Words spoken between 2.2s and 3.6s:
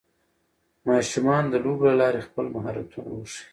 خپل مهارتونه وښيي